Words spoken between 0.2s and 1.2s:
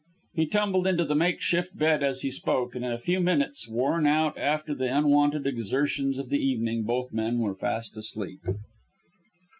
He tumbled into the